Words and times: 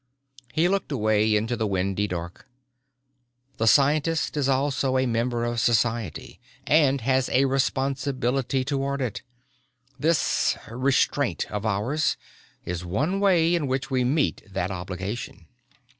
He 0.51 0.67
looked 0.67 0.91
away, 0.91 1.35
into 1.35 1.55
the 1.55 1.67
windy 1.67 2.07
dark. 2.07 2.47
"The 3.57 3.67
scientist 3.67 4.35
is 4.35 4.49
also 4.49 4.97
a 4.97 5.05
member 5.05 5.45
of 5.45 5.59
society 5.59 6.39
and 6.65 7.01
has 7.01 7.29
a 7.29 7.45
responsibility 7.45 8.63
toward 8.65 8.99
it. 8.99 9.21
This 9.99 10.57
restraint 10.71 11.45
of 11.51 11.67
ours 11.67 12.17
is 12.65 12.83
one 12.83 13.19
way 13.19 13.53
in 13.53 13.67
which 13.67 13.91
we 13.91 14.03
meet 14.03 14.41
that 14.51 14.71
obligation." 14.71 15.45